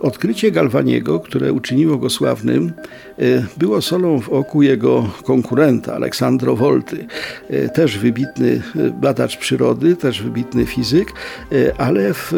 [0.00, 2.72] Odkrycie Galwaniego, które uczyniło go sławnym,
[3.18, 3.22] e,
[3.56, 7.06] było solą w oku jego konkurenta, Aleksandro Volty.
[7.50, 11.12] E, też wybitny e, badacz przyrody, też wybitny fizyk,
[11.78, 12.32] ale w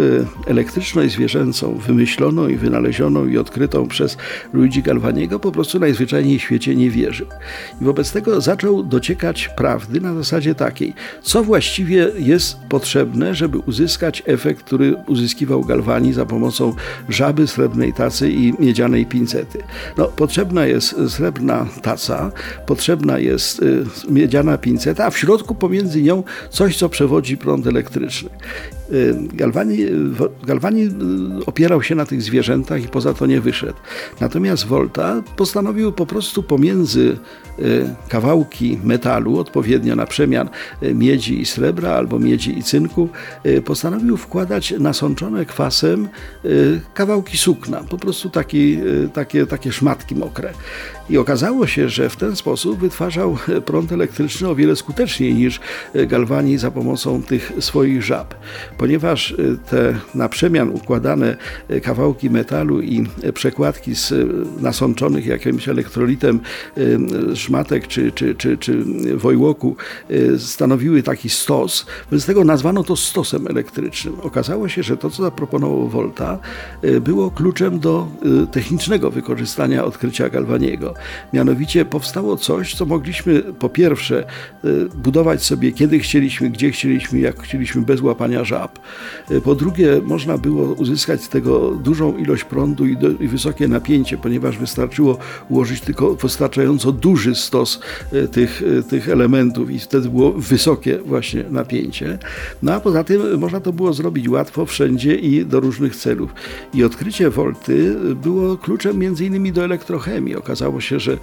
[0.47, 4.17] elektryczność zwierzęcą, wymyśloną i wynalezioną i odkrytą przez
[4.53, 7.27] Luigi Galvaniego, po prostu najzwyczajniej w świecie nie wierzył.
[7.81, 14.23] I wobec tego zaczął dociekać prawdy na zasadzie takiej, co właściwie jest potrzebne, żeby uzyskać
[14.27, 16.75] efekt, który uzyskiwał Galvani za pomocą
[17.09, 19.59] żaby srebrnej tacy i miedzianej pincety.
[19.97, 22.33] No, potrzebna jest srebrna taca,
[22.67, 28.31] potrzebna jest y, miedziana pinceta, a w środku pomiędzy nią coś, co przewodzi prąd elektryczny.
[28.93, 29.79] Y, Galvani,
[30.47, 33.79] Galvani y, opierał się na tych zwierzętach i poza to nie wyszedł.
[34.21, 37.17] Natomiast Volta postanowił po prostu pomiędzy
[38.09, 40.49] kawałki metalu, odpowiednio na przemian
[40.95, 43.09] miedzi i srebra albo miedzi i cynku,
[43.65, 46.09] postanowił wkładać nasączone kwasem
[46.95, 48.79] kawałki sukna, po prostu taki,
[49.13, 50.53] takie, takie szmatki mokre.
[51.11, 55.61] I okazało się, że w ten sposób wytwarzał prąd elektryczny o wiele skuteczniej niż
[55.95, 58.35] Galvani za pomocą tych swoich żab.
[58.79, 59.37] Ponieważ e,
[59.71, 61.37] te na przemian układane
[61.69, 64.15] e, kawałki metalu i przekładki z
[64.61, 66.41] nasączonych jakimś elektrolitem
[67.35, 68.85] szmatek czy, czy, czy, czy
[69.17, 69.77] wojłoku
[70.39, 74.21] stanowiły taki stos, więc tego nazwano to stosem elektrycznym.
[74.23, 76.39] Okazało się, że to, co zaproponował Volta,
[77.01, 78.09] było kluczem do
[78.45, 80.95] y, technicznego wykorzystania odkrycia Galvaniego.
[81.33, 84.25] Mianowicie powstało coś, co mogliśmy po pierwsze
[84.65, 88.79] y, budować sobie kiedy chcieliśmy, gdzie chcieliśmy, jak chcieliśmy, bez łapania żab.
[89.31, 93.69] Y, po drugie, można było uzyskać z tego dużą ilość prądu i, do, i wysokie
[93.69, 97.81] napięcie, ponieważ wystarczyło ułożyć tylko wystarczająco duży stos
[98.33, 102.19] tych, tych elementów i wtedy było wysokie właśnie napięcie.
[102.63, 106.35] No a poza tym można to było zrobić łatwo, wszędzie i do różnych celów.
[106.75, 110.37] I odkrycie Volty było kluczem między innymi do elektrochemii.
[110.37, 111.19] Okazało się, że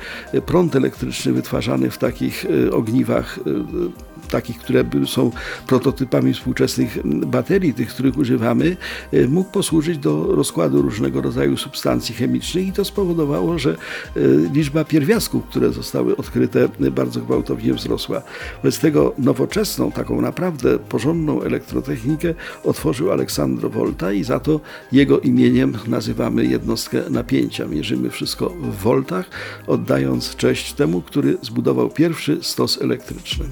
[0.45, 3.39] prąd elektryczny wytwarzany w takich ogniwach
[4.27, 5.31] takich, które są
[5.67, 8.77] prototypami współczesnych baterii, tych, których używamy,
[9.13, 13.77] e, mógł posłużyć do rozkładu różnego rodzaju substancji chemicznych i to spowodowało, że
[14.53, 18.21] liczba pierwiastków, które zostały odkryte, bardzo gwałtownie wzrosła.
[18.57, 24.59] Wobec tego nowoczesną, taką naprawdę porządną elektrotechnikę otworzył Aleksandro Volta i za to
[24.91, 27.67] jego imieniem nazywamy jednostkę napięcia.
[27.67, 29.29] Mierzymy wszystko w voltach,
[29.67, 33.45] oddając cześć temu, który zbudował pierwszy stos elektryczny.